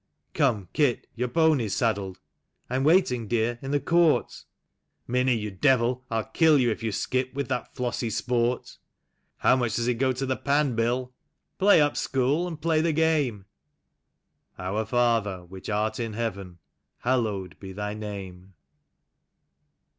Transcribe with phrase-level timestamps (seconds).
[0.41, 2.19] "...Come, Kit, your pony is saddled.
[2.71, 4.45] I'm waiting, dear, in the court......
[5.07, 8.79] Minnie, you devil, I'll kill you if you skip with that flossy sport......
[9.37, 10.73] How much does it go to the pan.
[10.75, 11.13] Bill?...
[11.59, 11.95] play up.
[11.95, 13.45] School, and play the game......
[14.57, 16.57] Our Father, which art in heaven,
[17.01, 18.55] hallowed be Thy name